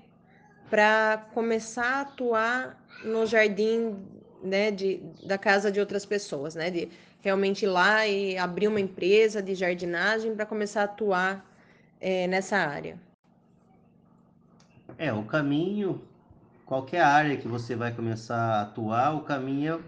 para 0.70 1.30
começar 1.34 1.86
a 1.86 2.02
atuar 2.02 2.84
no 3.04 3.26
jardim 3.26 3.96
né, 4.44 4.72
de, 4.72 5.02
da 5.24 5.38
casa 5.38 5.72
de 5.72 5.80
outras 5.80 6.06
pessoas, 6.06 6.56
né? 6.56 6.70
De 6.70 6.90
realmente 7.22 7.66
ir 7.66 7.68
lá 7.68 8.06
e 8.06 8.38
abrir 8.38 8.68
uma 8.68 8.80
empresa 8.80 9.42
de 9.42 9.56
jardinagem 9.56 10.36
para 10.36 10.46
começar 10.46 10.82
a 10.82 10.86
atuar 10.86 11.46
é, 12.00 12.28
nessa 12.28 12.58
área? 12.58 13.00
É, 14.98 15.12
o 15.12 15.24
caminho, 15.24 16.02
qualquer 16.66 17.02
área 17.02 17.36
que 17.38 17.48
você 17.48 17.76
vai 17.76 17.92
começar 17.92 18.38
a 18.38 18.62
atuar, 18.62 19.16
o 19.16 19.22
caminho 19.22 19.84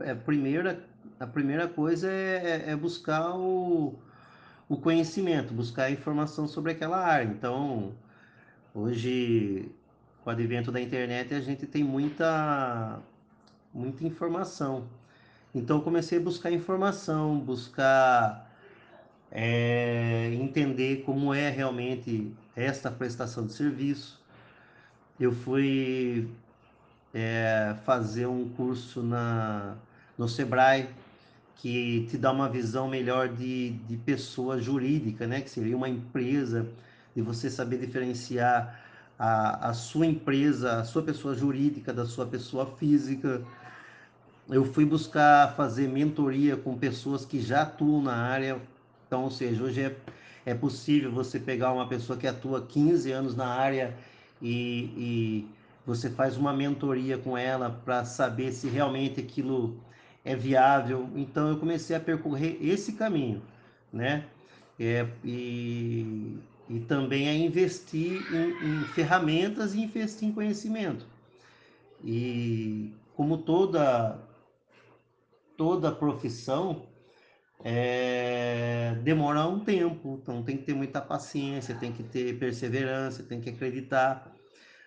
é, 0.00 0.10
é 0.10 0.14
primeira, 0.14 0.84
a 1.18 1.26
primeira 1.26 1.66
coisa 1.66 2.08
é, 2.10 2.62
é, 2.66 2.70
é 2.70 2.76
buscar 2.76 3.34
o, 3.36 3.94
o 4.72 4.76
conhecimento, 4.78 5.52
buscar 5.52 5.90
informação 5.90 6.48
sobre 6.48 6.72
aquela 6.72 6.96
área. 6.96 7.26
Então, 7.26 7.92
hoje, 8.74 9.70
com 10.24 10.30
o 10.30 10.32
advento 10.32 10.72
da 10.72 10.80
internet, 10.80 11.34
a 11.34 11.40
gente 11.42 11.66
tem 11.66 11.84
muita, 11.84 12.98
muita 13.74 14.02
informação. 14.06 14.88
Então 15.54 15.78
comecei 15.82 16.16
a 16.16 16.22
buscar 16.22 16.50
informação, 16.50 17.38
buscar 17.38 18.50
é, 19.30 20.30
entender 20.32 21.02
como 21.04 21.34
é 21.34 21.50
realmente 21.50 22.32
esta 22.56 22.90
prestação 22.90 23.44
de 23.44 23.52
serviço. 23.52 24.18
Eu 25.20 25.32
fui 25.32 26.30
é, 27.12 27.76
fazer 27.84 28.26
um 28.26 28.48
curso 28.48 29.02
na, 29.02 29.76
no 30.16 30.26
Sebrae 30.26 30.88
que 31.62 32.08
te 32.10 32.18
dá 32.18 32.32
uma 32.32 32.48
visão 32.48 32.88
melhor 32.88 33.28
de, 33.28 33.70
de 33.70 33.96
pessoa 33.96 34.60
jurídica, 34.60 35.28
né? 35.28 35.40
Que 35.40 35.48
seria 35.48 35.76
uma 35.76 35.88
empresa, 35.88 36.66
de 37.14 37.22
você 37.22 37.48
saber 37.48 37.78
diferenciar 37.78 38.80
a, 39.16 39.68
a 39.68 39.72
sua 39.72 40.06
empresa, 40.06 40.80
a 40.80 40.84
sua 40.84 41.02
pessoa 41.02 41.36
jurídica 41.36 41.92
da 41.92 42.04
sua 42.04 42.26
pessoa 42.26 42.66
física 42.66 43.42
eu 44.48 44.64
fui 44.64 44.84
buscar 44.84 45.54
fazer 45.54 45.88
mentoria 45.88 46.56
com 46.56 46.76
pessoas 46.76 47.24
que 47.24 47.40
já 47.40 47.62
atuam 47.62 48.02
na 48.02 48.14
área. 48.14 48.60
Então, 49.06 49.24
ou 49.24 49.30
seja, 49.30 49.62
hoje 49.62 49.82
é, 49.82 49.96
é 50.44 50.54
possível 50.54 51.12
você 51.12 51.38
pegar 51.38 51.72
uma 51.72 51.86
pessoa 51.86 52.18
que 52.18 52.26
atua 52.26 52.60
15 52.66 53.12
anos 53.12 53.36
na 53.36 53.46
área 53.46 53.96
e, 54.40 54.92
e 54.96 55.48
você 55.86 56.10
faz 56.10 56.36
uma 56.36 56.52
mentoria 56.52 57.18
com 57.18 57.38
ela 57.38 57.70
para 57.84 58.04
saber 58.04 58.52
se 58.52 58.68
realmente 58.68 59.20
aquilo 59.20 59.76
é 60.24 60.36
viável. 60.36 61.08
Então, 61.14 61.48
eu 61.48 61.58
comecei 61.58 61.96
a 61.96 62.00
percorrer 62.00 62.58
esse 62.60 62.92
caminho, 62.92 63.42
né? 63.92 64.26
É, 64.78 65.06
e, 65.24 66.38
e 66.68 66.80
também 66.80 67.28
é 67.28 67.34
investir 67.34 68.22
em, 68.32 68.80
em 68.80 68.84
ferramentas 68.86 69.74
e 69.74 69.82
investir 69.82 70.28
em 70.28 70.32
conhecimento. 70.32 71.06
E 72.02 72.92
como 73.14 73.38
toda 73.38 74.18
toda 75.56 75.92
profissão 75.92 76.86
é, 77.64 78.96
demora 79.04 79.46
um 79.46 79.60
tempo, 79.60 80.18
então 80.20 80.42
tem 80.42 80.56
que 80.56 80.64
ter 80.64 80.74
muita 80.74 81.00
paciência, 81.00 81.74
tem 81.74 81.92
que 81.92 82.02
ter 82.02 82.38
perseverança, 82.38 83.22
tem 83.22 83.40
que 83.40 83.50
acreditar. 83.50 84.32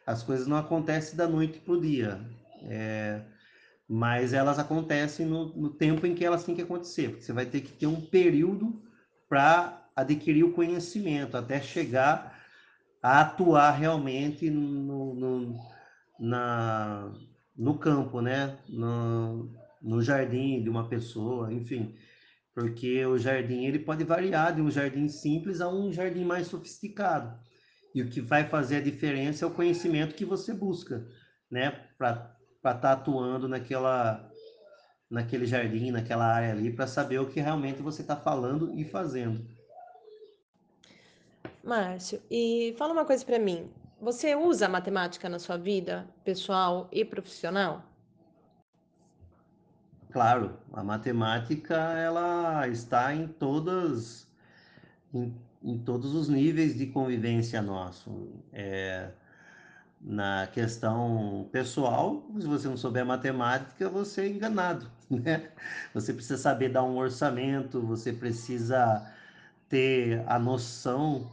As 0.06 0.22
coisas 0.22 0.48
não 0.48 0.58
acontecem 0.58 1.15
da 1.15 1.27
noite 1.27 1.60
para 1.60 1.74
o 1.74 1.82
dia, 1.82 2.20
é, 2.63 3.22
mas 3.88 4.34
elas 4.34 4.58
acontecem 4.58 5.25
no, 5.25 5.56
no, 5.56 5.70
tempo 5.70 6.06
em 6.08 6.15
que 6.15 6.25
elas 6.25 6.44
têm 6.44 6.56
que 6.56 6.62
acontecer, 6.62 7.10
porque 7.10 7.24
você 7.24 7.34
vai 7.34 7.46
ter 7.46 7.62
que 7.62 7.72
ter 7.72 7.88
um 7.88 8.01
período 8.01 8.82
para 9.30 9.89
adquirir 9.96 10.44
o 10.44 10.54
conhecimento, 10.54 11.38
até 11.38 11.62
chegar 11.62 12.44
a 13.01 13.22
atuar 13.22 13.72
realmente 13.72 14.50
no, 14.50 15.13
no, 15.13 15.60
na, 16.20 17.13
no 17.56 17.77
campo, 17.77 18.22
né? 18.22 18.58
No, 18.68 19.51
no 19.82 20.01
jardim 20.01 20.63
de 20.63 20.70
uma 20.70 20.89
pessoa, 20.89 21.54
enfim. 21.54 21.96
Porque 22.54 23.06
o 23.06 23.18
jardim 23.18 23.65
ele 23.65 23.80
pode 23.80 24.04
variar 24.04 24.56
de 24.56 24.62
um 24.62 24.72
jardim 24.72 25.08
simples 25.08 25.62
a 25.62 25.70
um 25.70 25.92
jardim 25.94 26.24
mais 26.24 26.48
sofisticado. 26.48 27.38
E 27.94 28.01
o 28.01 28.10
que 28.10 28.20
vai 28.20 28.46
fazer 28.46 28.77
a 28.77 28.82
diferença 28.82 29.46
é 29.46 29.48
o 29.48 29.54
conhecimento 29.54 30.15
que 30.15 30.25
você 30.25 30.54
busca, 30.54 31.08
né? 31.50 31.72
Para 31.98 32.35
estar 32.72 32.95
tá 32.95 33.01
atuando 33.01 33.48
naquela, 33.48 34.29
naquele 35.10 35.45
jardim, 35.45 35.91
naquela 35.91 36.25
área 36.25 36.51
ali, 36.51 36.72
para 36.72 36.88
saber 36.88 37.19
o 37.19 37.27
que 37.27 37.39
realmente 37.39 37.81
você 37.81 38.01
está 38.01 38.15
falando 38.15 38.74
e 38.77 38.84
fazendo. 38.84 39.45
Márcio, 41.63 42.22
e 42.29 42.75
fala 42.77 42.93
uma 42.93 43.05
coisa 43.05 43.25
para 43.25 43.39
mim. 43.39 43.69
Você 44.00 44.36
usa 44.36 44.67
a 44.67 44.69
matemática 44.69 45.27
na 45.27 45.39
sua 45.39 45.57
vida 45.57 46.07
pessoal 46.24 46.88
e 46.91 47.03
profissional? 47.03 47.84
Claro, 50.12 50.57
a 50.72 50.84
matemática 50.84 51.75
ela 51.75 52.67
está 52.67 53.13
em 53.13 53.27
todas 53.27 54.25
em, 55.13 55.36
em 55.63 55.77
todos 55.79 56.13
os 56.13 56.29
níveis 56.29 56.77
de 56.77 56.88
convivência 56.88 57.62
nosso. 57.62 58.29
É, 58.53 59.12
na 60.06 60.46
questão 60.46 61.50
pessoal, 61.52 62.24
se 62.40 62.46
você 62.46 62.68
não 62.68 62.78
souber 62.78 63.04
matemática, 63.04 63.90
você 63.90 64.22
é 64.22 64.28
enganado, 64.28 64.88
né? 65.10 65.50
Você 65.96 66.14
precisa 66.14 66.38
saber 66.38 66.70
dar 66.70 66.84
um 66.84 66.98
orçamento, 66.98 67.82
você 67.82 68.14
precisa 68.14 69.12
ter 69.68 70.24
a 70.28 70.38
noção, 70.38 71.32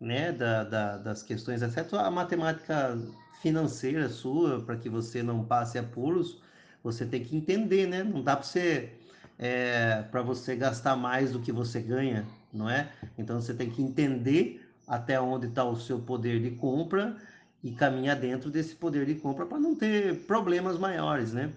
né, 0.00 0.30
da, 0.30 0.62
da, 0.62 0.96
das 0.98 1.22
questões, 1.24 1.60
exceto 1.60 1.96
a 1.96 2.08
matemática 2.10 2.96
financeira 3.42 4.08
sua, 4.08 4.60
para 4.60 4.76
que 4.76 4.88
você 4.88 5.20
não 5.22 5.44
passe 5.44 5.76
apuros, 5.76 6.40
você 6.84 7.04
tem 7.04 7.24
que 7.24 7.36
entender, 7.36 7.88
né? 7.88 8.04
Não 8.04 8.22
dá 8.22 8.36
para 8.36 8.44
você 8.44 8.92
é, 9.38 10.02
para 10.02 10.22
você 10.22 10.54
gastar 10.54 10.94
mais 10.94 11.32
do 11.32 11.40
que 11.40 11.50
você 11.50 11.80
ganha, 11.80 12.24
não 12.52 12.70
é? 12.70 12.92
Então 13.18 13.40
você 13.40 13.52
tem 13.52 13.68
que 13.68 13.82
entender 13.82 14.64
até 14.86 15.20
onde 15.20 15.48
está 15.48 15.64
o 15.64 15.74
seu 15.76 15.98
poder 15.98 16.40
de 16.40 16.52
compra 16.52 17.16
e 17.64 17.72
caminhar 17.72 18.14
dentro 18.16 18.50
desse 18.50 18.76
poder 18.76 19.06
de 19.06 19.14
compra 19.14 19.46
para 19.46 19.58
não 19.58 19.74
ter 19.74 20.26
problemas 20.26 20.78
maiores, 20.78 21.32
né? 21.32 21.50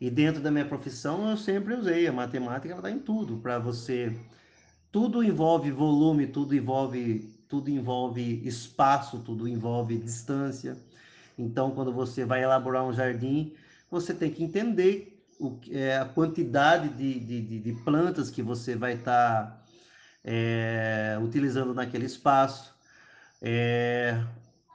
E 0.00 0.10
dentro 0.10 0.42
da 0.42 0.50
minha 0.50 0.66
profissão 0.66 1.30
eu 1.30 1.36
sempre 1.36 1.72
usei 1.72 2.06
a 2.06 2.12
matemática, 2.12 2.68
ela 2.68 2.80
está 2.80 2.90
em 2.90 2.98
tudo 2.98 3.36
para 3.38 3.58
você. 3.58 4.14
Tudo 4.90 5.22
envolve 5.22 5.70
volume, 5.70 6.26
tudo 6.26 6.54
envolve 6.54 7.32
tudo 7.48 7.70
envolve 7.70 8.42
espaço, 8.44 9.20
tudo 9.20 9.46
envolve 9.46 9.96
distância. 9.96 10.76
Então, 11.38 11.70
quando 11.70 11.92
você 11.92 12.24
vai 12.24 12.42
elaborar 12.42 12.84
um 12.84 12.92
jardim, 12.92 13.54
você 13.88 14.12
tem 14.12 14.32
que 14.32 14.42
entender 14.42 15.24
o, 15.38 15.58
é, 15.70 15.98
a 15.98 16.04
quantidade 16.06 16.88
de, 16.88 17.20
de, 17.20 17.60
de, 17.60 17.72
plantas 17.84 18.30
que 18.30 18.42
você 18.42 18.74
vai 18.74 18.94
estar 18.94 19.44
tá, 19.44 19.62
é, 20.24 21.16
utilizando 21.22 21.72
naquele 21.72 22.06
espaço. 22.06 22.74
É, 23.40 24.20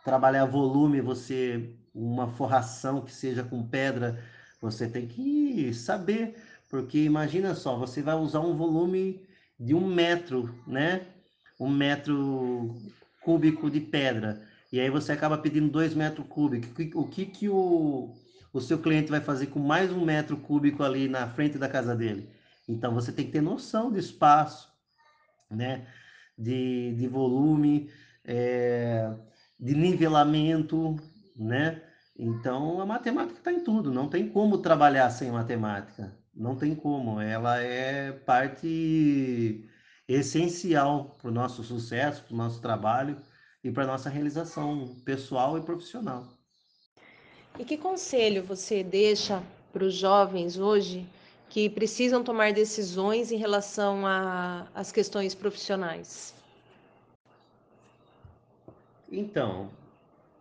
trabalhar 0.03 0.45
volume, 0.45 1.01
você 1.01 1.75
uma 1.93 2.27
forração 2.27 3.01
que 3.01 3.13
seja 3.13 3.43
com 3.43 3.67
pedra, 3.67 4.23
você 4.61 4.87
tem 4.87 5.07
que 5.07 5.73
saber, 5.73 6.35
porque 6.69 6.99
imagina 6.99 7.53
só, 7.53 7.77
você 7.77 8.01
vai 8.01 8.15
usar 8.15 8.39
um 8.39 8.55
volume 8.55 9.25
de 9.59 9.73
um 9.75 9.85
metro, 9.85 10.55
né? 10.65 11.01
Um 11.59 11.69
metro 11.69 12.75
cúbico 13.21 13.69
de 13.69 13.79
pedra. 13.79 14.41
E 14.71 14.79
aí 14.79 14.89
você 14.89 15.11
acaba 15.11 15.37
pedindo 15.37 15.69
dois 15.69 15.93
metros 15.93 16.25
cúbicos. 16.27 16.69
O 16.95 17.05
que, 17.07 17.25
que 17.25 17.49
o, 17.49 18.15
o 18.53 18.61
seu 18.61 18.79
cliente 18.79 19.11
vai 19.11 19.19
fazer 19.19 19.47
com 19.47 19.59
mais 19.59 19.91
um 19.91 20.03
metro 20.03 20.37
cúbico 20.37 20.81
ali 20.81 21.07
na 21.07 21.27
frente 21.27 21.57
da 21.57 21.67
casa 21.67 21.95
dele. 21.95 22.29
Então 22.67 22.93
você 22.93 23.11
tem 23.11 23.25
que 23.25 23.31
ter 23.33 23.41
noção 23.41 23.91
de 23.91 23.99
espaço, 23.99 24.71
né? 25.49 25.85
De, 26.37 26.95
de 26.95 27.07
volume, 27.07 27.89
é, 28.23 29.13
de 29.61 29.75
nivelamento, 29.75 30.97
né? 31.35 31.83
Então 32.17 32.81
a 32.81 32.85
matemática 32.85 33.37
está 33.37 33.53
em 33.53 33.63
tudo, 33.63 33.93
não 33.93 34.09
tem 34.09 34.27
como 34.27 34.57
trabalhar 34.57 35.09
sem 35.11 35.31
matemática, 35.31 36.11
não 36.33 36.55
tem 36.55 36.73
como, 36.73 37.21
ela 37.21 37.59
é 37.59 38.11
parte 38.11 39.69
essencial 40.07 41.15
para 41.21 41.29
o 41.29 41.33
nosso 41.33 41.63
sucesso, 41.63 42.23
para 42.23 42.33
o 42.33 42.37
nosso 42.37 42.59
trabalho 42.59 43.17
e 43.63 43.71
para 43.71 43.83
a 43.83 43.87
nossa 43.87 44.09
realização 44.09 44.95
pessoal 45.05 45.57
e 45.57 45.61
profissional. 45.61 46.27
E 47.59 47.63
que 47.63 47.77
conselho 47.77 48.43
você 48.43 48.83
deixa 48.83 49.43
para 49.71 49.83
os 49.83 49.93
jovens 49.93 50.57
hoje 50.57 51.07
que 51.49 51.69
precisam 51.69 52.23
tomar 52.23 52.53
decisões 52.53 53.31
em 53.31 53.37
relação 53.37 54.03
às 54.73 54.91
questões 54.91 55.35
profissionais? 55.35 56.33
Então, 59.11 59.69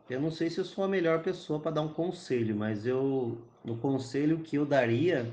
eu 0.08 0.20
não 0.20 0.30
sei 0.30 0.48
se 0.48 0.58
eu 0.58 0.64
sou 0.64 0.84
a 0.84 0.88
melhor 0.88 1.22
pessoa 1.22 1.58
para 1.58 1.72
dar 1.72 1.82
um 1.82 1.88
conselho, 1.88 2.54
mas 2.54 2.86
eu, 2.86 3.38
o 3.64 3.76
conselho 3.76 4.38
que 4.38 4.56
eu 4.56 4.64
daria 4.64 5.32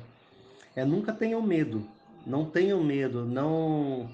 é 0.76 0.84
nunca 0.84 1.14
tenham 1.14 1.42
medo. 1.42 1.88
Não 2.26 2.46
tenham 2.46 2.84
medo, 2.84 3.24
não 3.26 4.10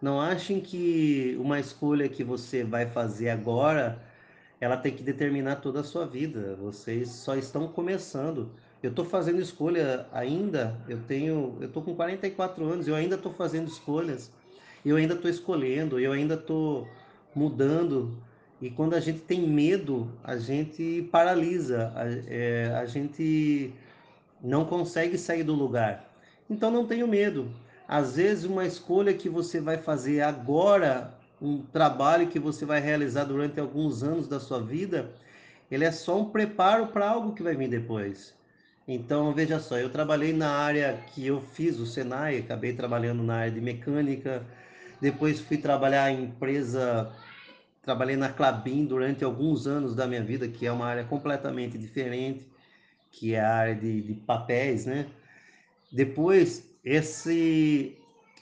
não 0.00 0.20
achem 0.20 0.60
que 0.60 1.36
uma 1.38 1.60
escolha 1.60 2.08
que 2.08 2.24
você 2.24 2.64
vai 2.64 2.86
fazer 2.88 3.30
agora 3.30 4.02
ela 4.60 4.76
tem 4.76 4.94
que 4.94 5.02
determinar 5.02 5.56
toda 5.56 5.80
a 5.80 5.84
sua 5.84 6.06
vida. 6.06 6.56
Vocês 6.56 7.08
só 7.08 7.36
estão 7.36 7.68
começando. 7.68 8.50
Eu 8.82 8.90
estou 8.90 9.04
fazendo 9.04 9.40
escolha 9.40 10.06
ainda, 10.12 10.76
eu 10.88 10.98
tenho, 11.02 11.56
eu 11.60 11.66
estou 11.68 11.82
com 11.82 11.94
44 11.94 12.64
anos, 12.64 12.88
eu 12.88 12.94
ainda 12.94 13.16
estou 13.16 13.32
fazendo 13.32 13.68
escolhas, 13.68 14.32
eu 14.84 14.96
ainda 14.96 15.14
estou 15.14 15.30
escolhendo, 15.30 16.00
eu 16.00 16.12
ainda 16.12 16.34
estou 16.34 16.88
mudando. 17.34 18.16
E 18.62 18.70
quando 18.70 18.94
a 18.94 19.00
gente 19.00 19.18
tem 19.18 19.40
medo, 19.40 20.08
a 20.22 20.36
gente 20.36 21.08
paralisa, 21.10 21.92
a, 21.96 22.04
é, 22.32 22.72
a 22.76 22.86
gente 22.86 23.74
não 24.40 24.64
consegue 24.64 25.18
sair 25.18 25.42
do 25.42 25.52
lugar. 25.52 26.08
Então 26.48 26.70
não 26.70 26.86
tenho 26.86 27.08
medo. 27.08 27.50
Às 27.88 28.14
vezes 28.14 28.44
uma 28.44 28.64
escolha 28.64 29.12
que 29.12 29.28
você 29.28 29.60
vai 29.60 29.78
fazer 29.78 30.20
agora 30.20 31.12
um 31.40 31.60
trabalho 31.60 32.28
que 32.28 32.38
você 32.38 32.64
vai 32.64 32.80
realizar 32.80 33.24
durante 33.24 33.58
alguns 33.58 34.04
anos 34.04 34.28
da 34.28 34.38
sua 34.38 34.60
vida, 34.60 35.10
ele 35.68 35.84
é 35.84 35.90
só 35.90 36.20
um 36.20 36.26
preparo 36.26 36.86
para 36.86 37.08
algo 37.08 37.34
que 37.34 37.42
vai 37.42 37.56
vir 37.56 37.68
depois. 37.68 38.32
Então, 38.86 39.32
veja 39.34 39.58
só, 39.58 39.76
eu 39.76 39.90
trabalhei 39.90 40.32
na 40.32 40.50
área 40.50 41.02
que 41.08 41.26
eu 41.26 41.40
fiz, 41.40 41.80
o 41.80 41.86
Senai, 41.86 42.38
acabei 42.38 42.72
trabalhando 42.74 43.24
na 43.24 43.38
área 43.38 43.50
de 43.50 43.60
mecânica, 43.60 44.44
depois 45.00 45.40
fui 45.40 45.56
trabalhar 45.56 46.12
em 46.12 46.24
empresa, 46.24 47.12
trabalhei 47.82 48.16
na 48.16 48.28
Clabin 48.28 48.86
durante 48.86 49.24
alguns 49.24 49.66
anos 49.66 49.94
da 49.94 50.06
minha 50.06 50.22
vida, 50.22 50.48
que 50.48 50.66
é 50.66 50.72
uma 50.72 50.86
área 50.86 51.04
completamente 51.04 51.76
diferente, 51.76 52.46
que 53.10 53.34
é 53.34 53.40
a 53.40 53.54
área 53.54 53.74
de, 53.74 54.00
de 54.00 54.14
papéis, 54.14 54.86
né? 54.86 55.06
Depois, 55.92 56.64
esse, 56.84 57.98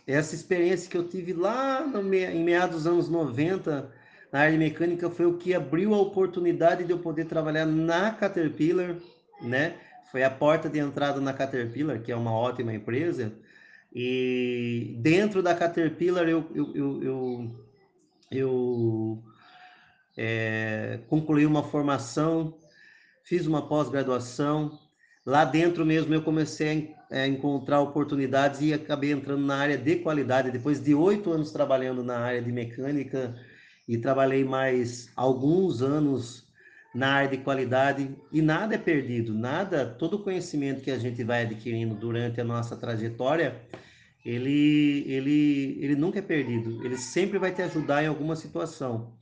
essa 0.06 0.34
experiência 0.34 0.88
que 0.88 0.96
eu 0.96 1.08
tive 1.08 1.32
lá 1.32 1.84
no, 1.86 2.14
em 2.14 2.44
meados 2.44 2.84
dos 2.84 2.86
anos 2.86 3.08
90 3.08 3.90
na 4.32 4.40
área 4.40 4.52
de 4.52 4.58
mecânica 4.58 5.10
foi 5.10 5.26
o 5.26 5.36
que 5.36 5.54
abriu 5.54 5.94
a 5.94 5.98
oportunidade 6.00 6.84
de 6.84 6.92
eu 6.92 6.98
poder 6.98 7.24
trabalhar 7.24 7.66
na 7.66 8.12
Caterpillar, 8.12 8.96
né? 9.42 9.74
Foi 10.12 10.22
a 10.22 10.30
porta 10.30 10.68
de 10.68 10.78
entrada 10.78 11.20
na 11.20 11.32
Caterpillar, 11.32 12.00
que 12.02 12.12
é 12.12 12.16
uma 12.16 12.32
ótima 12.32 12.72
empresa. 12.74 13.32
E 13.92 14.96
dentro 15.00 15.42
da 15.42 15.54
Caterpillar 15.54 16.28
eu, 16.28 16.46
eu, 16.54 16.76
eu, 16.76 17.02
eu, 17.02 17.66
eu 18.30 19.22
é, 20.22 21.00
concluí 21.08 21.46
uma 21.46 21.62
formação, 21.62 22.58
fiz 23.24 23.46
uma 23.46 23.66
pós-graduação. 23.66 24.78
Lá 25.24 25.46
dentro 25.46 25.86
mesmo 25.86 26.12
eu 26.12 26.20
comecei 26.20 26.94
é, 27.10 27.26
encontrar 27.26 27.80
oportunidades 27.80 28.60
e 28.60 28.74
acabei 28.74 29.12
entrando 29.12 29.46
na 29.46 29.56
área 29.56 29.78
de 29.78 29.96
qualidade. 29.96 30.50
Depois 30.50 30.78
de 30.78 30.94
oito 30.94 31.32
anos 31.32 31.50
trabalhando 31.50 32.04
na 32.04 32.18
área 32.18 32.42
de 32.42 32.52
mecânica 32.52 33.34
e 33.88 33.96
trabalhei 33.96 34.44
mais 34.44 35.10
alguns 35.16 35.80
anos 35.80 36.46
na 36.94 37.12
área 37.12 37.30
de 37.30 37.38
qualidade 37.38 38.14
e 38.30 38.42
nada 38.42 38.74
é 38.74 38.78
perdido, 38.78 39.32
nada, 39.32 39.86
todo 39.86 40.18
conhecimento 40.18 40.82
que 40.82 40.90
a 40.90 40.98
gente 40.98 41.24
vai 41.24 41.44
adquirindo 41.44 41.94
durante 41.94 42.42
a 42.42 42.44
nossa 42.44 42.76
trajetória, 42.76 43.58
ele, 44.22 45.04
ele, 45.06 45.78
ele 45.80 45.94
nunca 45.94 46.18
é 46.18 46.22
perdido, 46.22 46.84
ele 46.84 46.98
sempre 46.98 47.38
vai 47.38 47.54
te 47.54 47.62
ajudar 47.62 48.04
em 48.04 48.08
alguma 48.08 48.36
situação. 48.36 49.18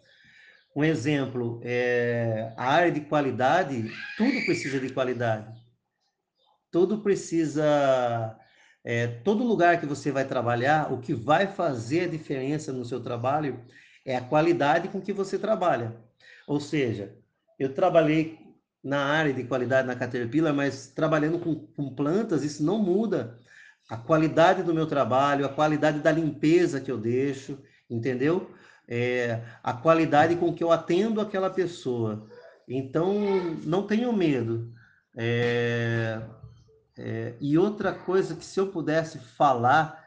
Um 0.78 0.84
exemplo, 0.84 1.60
é, 1.64 2.52
a 2.56 2.66
área 2.66 2.92
de 2.92 3.00
qualidade, 3.00 3.90
tudo 4.16 4.44
precisa 4.46 4.78
de 4.78 4.88
qualidade. 4.90 5.52
Tudo 6.70 6.98
precisa. 6.98 8.38
É, 8.84 9.08
todo 9.08 9.42
lugar 9.42 9.80
que 9.80 9.86
você 9.86 10.12
vai 10.12 10.24
trabalhar, 10.24 10.92
o 10.92 11.00
que 11.00 11.12
vai 11.12 11.48
fazer 11.48 12.02
a 12.02 12.06
diferença 12.06 12.72
no 12.72 12.84
seu 12.84 13.00
trabalho 13.00 13.60
é 14.06 14.14
a 14.14 14.20
qualidade 14.20 14.86
com 14.86 15.00
que 15.00 15.12
você 15.12 15.36
trabalha. 15.36 15.96
Ou 16.46 16.60
seja, 16.60 17.12
eu 17.58 17.74
trabalhei 17.74 18.38
na 18.80 19.04
área 19.04 19.32
de 19.32 19.42
qualidade 19.42 19.88
na 19.88 19.96
Caterpillar, 19.96 20.54
mas 20.54 20.86
trabalhando 20.86 21.40
com, 21.40 21.56
com 21.56 21.92
plantas, 21.92 22.44
isso 22.44 22.62
não 22.62 22.78
muda 22.78 23.36
a 23.90 23.96
qualidade 23.96 24.62
do 24.62 24.72
meu 24.72 24.86
trabalho, 24.86 25.44
a 25.44 25.48
qualidade 25.48 25.98
da 25.98 26.12
limpeza 26.12 26.80
que 26.80 26.92
eu 26.92 26.98
deixo, 26.98 27.58
entendeu? 27.90 28.54
É, 28.88 29.42
a 29.62 29.72
qualidade 29.74 30.36
com 30.36 30.54
que 30.54 30.64
eu 30.64 30.72
atendo 30.72 31.20
aquela 31.20 31.50
pessoa. 31.50 32.26
Então, 32.66 33.14
não 33.64 33.86
tenho 33.86 34.12
medo. 34.12 34.72
É, 35.16 36.22
é, 36.96 37.34
e 37.40 37.56
outra 37.56 37.92
coisa 37.92 38.34
que 38.34 38.44
se 38.44 38.58
eu 38.58 38.68
pudesse 38.68 39.18
falar, 39.18 40.04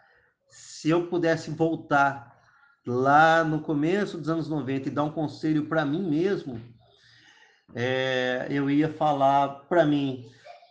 se 0.49 0.89
eu 0.89 1.07
pudesse 1.07 1.51
voltar 1.51 2.37
lá 2.85 3.43
no 3.43 3.61
começo 3.61 4.17
dos 4.17 4.29
anos 4.29 4.49
90 4.49 4.87
e 4.87 4.91
dar 4.91 5.03
um 5.03 5.11
conselho 5.11 5.67
para 5.67 5.85
mim 5.85 6.09
mesmo, 6.09 6.59
é, 7.73 8.47
eu 8.49 8.69
ia 8.69 8.91
falar 8.91 9.47
para 9.69 9.85
mim, 9.85 10.25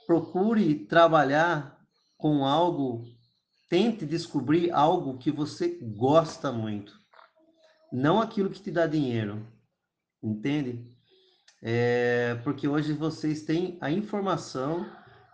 procure 0.07 0.75
trabalhar 0.75 1.79
com 2.19 2.45
algo, 2.45 3.05
tente 3.71 4.05
descobrir 4.05 4.71
algo 4.71 5.17
que 5.17 5.31
você 5.31 5.79
gosta 5.81 6.53
muito, 6.53 7.00
não 7.93 8.21
aquilo 8.21 8.51
que 8.51 8.61
te 8.61 8.71
dá 8.71 8.87
dinheiro, 8.87 9.47
entende? 10.23 10.85
É, 11.63 12.37
porque 12.43 12.67
hoje 12.67 12.93
vocês 12.93 13.43
têm 13.43 13.77
a 13.81 13.91
informação 13.91 14.87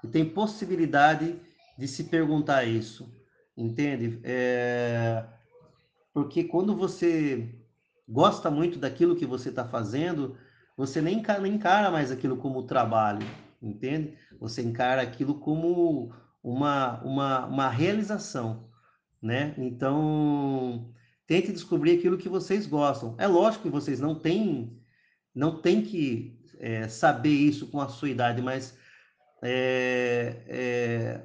e 0.02 0.08
têm 0.08 0.24
possibilidade 0.28 1.40
de 1.78 1.86
se 1.86 2.04
perguntar 2.04 2.64
isso, 2.64 3.08
entende? 3.56 4.20
É, 4.24 5.24
porque 6.12 6.44
quando 6.44 6.74
você 6.74 7.54
gosta 8.08 8.50
muito 8.50 8.78
daquilo 8.78 9.16
que 9.16 9.26
você 9.26 9.50
está 9.50 9.64
fazendo, 9.64 10.36
você 10.76 11.00
nem 11.00 11.18
encara, 11.18 11.90
mais 11.90 12.10
aquilo 12.10 12.36
como 12.36 12.62
trabalho, 12.64 13.26
entende? 13.62 14.16
Você 14.40 14.62
encara 14.62 15.02
aquilo 15.02 15.38
como 15.38 16.12
uma, 16.42 17.00
uma, 17.02 17.46
uma 17.46 17.68
realização, 17.68 18.68
né? 19.22 19.54
Então, 19.58 20.92
tente 21.26 21.52
descobrir 21.52 21.98
aquilo 21.98 22.18
que 22.18 22.28
vocês 22.28 22.66
gostam. 22.66 23.14
É 23.18 23.26
lógico 23.26 23.64
que 23.64 23.70
vocês 23.70 24.00
não 24.00 24.14
têm, 24.14 24.80
não 25.34 25.60
têm 25.60 25.82
que 25.82 26.38
é, 26.58 26.88
saber 26.88 27.34
isso 27.34 27.66
com 27.68 27.80
a 27.80 27.88
sua 27.88 28.08
idade, 28.08 28.40
mas 28.40 28.76
é, 29.42 30.42
é, 30.46 31.20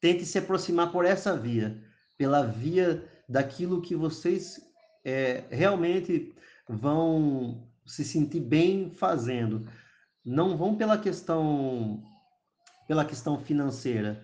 tente 0.00 0.24
se 0.24 0.38
aproximar 0.38 0.90
por 0.92 1.04
essa 1.04 1.36
via, 1.36 1.82
pela 2.16 2.46
via 2.46 3.04
daquilo 3.28 3.82
que 3.82 3.94
vocês 3.94 4.60
é, 5.04 5.44
realmente 5.50 6.34
vão 6.68 7.68
se 7.86 8.04
sentir 8.04 8.40
bem 8.40 8.90
fazendo. 8.90 9.66
Não 10.24 10.56
vão 10.56 10.76
pela 10.76 10.98
questão 10.98 12.02
pela 12.86 13.04
questão 13.04 13.38
financeira, 13.38 14.20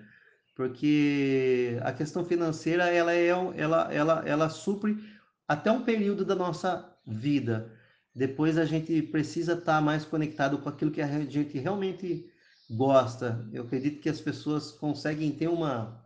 porque 0.57 1.79
a 1.83 1.93
questão 1.93 2.25
financeira 2.25 2.91
ela 2.91 3.13
é 3.13 3.29
ela 3.29 3.95
ela 3.95 4.23
ela 4.27 4.49
supre 4.49 4.99
até 5.49 5.71
um 5.71 5.83
período 5.83 6.25
da 6.25 6.35
nossa 6.35 6.93
vida. 7.07 7.73
Depois 8.15 8.57
a 8.59 8.65
gente 8.65 9.03
precisa 9.03 9.53
estar 9.53 9.81
mais 9.81 10.05
conectado 10.05 10.59
com 10.59 10.69
aquilo 10.69 10.91
que 10.91 11.03
a 11.03 11.25
gente 11.25 11.59
realmente 11.59 12.31
gosta. 12.71 13.47
Eu 13.53 13.65
acredito 13.65 14.01
que 14.01 14.09
as 14.09 14.21
pessoas 14.21 14.73
conseguem 14.73 15.33
ter 15.33 15.49
uma 15.49 16.05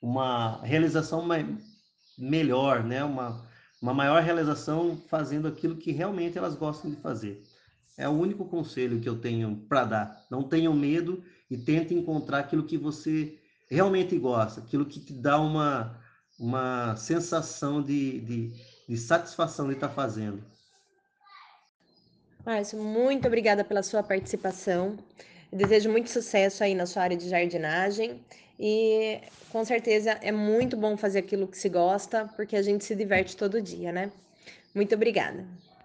uma 0.00 0.60
realização 0.62 1.26
melhor, 2.18 2.82
né? 2.84 3.04
Uma 3.04 3.46
uma 3.82 3.92
maior 3.92 4.22
realização 4.22 4.96
fazendo 5.08 5.48
aquilo 5.48 5.76
que 5.76 5.90
realmente 5.90 6.38
elas 6.38 6.54
gostam 6.54 6.88
de 6.88 6.96
fazer. 6.98 7.42
É 7.98 8.08
o 8.08 8.12
único 8.12 8.44
conselho 8.44 9.00
que 9.00 9.08
eu 9.08 9.18
tenho 9.18 9.56
para 9.68 9.84
dar. 9.84 10.26
Não 10.30 10.44
tenham 10.44 10.72
medo 10.72 11.22
e 11.50 11.58
tente 11.58 11.92
encontrar 11.92 12.38
aquilo 12.38 12.62
que 12.62 12.78
você 12.78 13.36
realmente 13.68 14.16
gosta, 14.18 14.60
aquilo 14.60 14.86
que 14.86 15.00
te 15.00 15.12
dá 15.12 15.40
uma, 15.40 15.98
uma 16.42 16.96
sensação 16.96 17.80
de, 17.80 18.20
de, 18.20 18.52
de 18.88 18.96
satisfação 18.96 19.68
de 19.68 19.74
estar 19.74 19.88
tá 19.88 19.94
fazendo. 19.94 20.42
Márcio, 22.44 22.82
muito 22.82 23.28
obrigada 23.28 23.62
pela 23.62 23.84
sua 23.84 24.02
participação. 24.02 24.98
Eu 25.52 25.58
desejo 25.58 25.88
muito 25.88 26.10
sucesso 26.10 26.64
aí 26.64 26.74
na 26.74 26.84
sua 26.84 27.04
área 27.04 27.16
de 27.16 27.28
jardinagem 27.28 28.20
e 28.58 29.20
com 29.50 29.64
certeza 29.64 30.18
é 30.20 30.32
muito 30.32 30.76
bom 30.76 30.96
fazer 30.96 31.20
aquilo 31.20 31.46
que 31.46 31.56
se 31.56 31.68
gosta, 31.68 32.28
porque 32.34 32.56
a 32.56 32.62
gente 32.62 32.84
se 32.84 32.96
diverte 32.96 33.36
todo 33.36 33.62
dia, 33.62 33.92
né? 33.92 34.10
Muito 34.74 34.94
obrigada. 34.96 35.46